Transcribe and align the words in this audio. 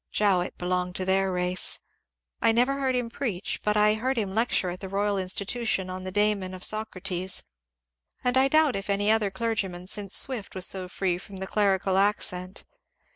Jowett 0.11 0.57
belonged 0.57 0.95
to 0.95 1.05
their 1.05 1.31
race. 1.31 1.81
I 2.41 2.51
never 2.51 2.79
heard 2.79 2.95
him 2.95 3.07
preach, 3.11 3.59
but 3.61 3.77
I 3.77 3.93
heard 3.93 4.17
him 4.17 4.33
lecture 4.33 4.71
at 4.71 4.79
the 4.79 4.87
Boyal 4.87 5.21
Institution 5.21 5.91
on 5.91 6.05
The 6.05 6.11
Daemon 6.11 6.55
of 6.55 6.63
Socrates," 6.63 7.43
and 8.23 8.35
I 8.35 8.47
doubt 8.47 8.75
if 8.75 8.89
any 8.89 9.11
other 9.11 9.29
clergy 9.29 9.67
man 9.67 9.85
since 9.85 10.17
Swift 10.17 10.55
was 10.55 10.65
so 10.65 10.87
free 10.87 11.19
from 11.19 11.35
the 11.37 11.45
clerical 11.45 11.99
accent. 11.99 12.65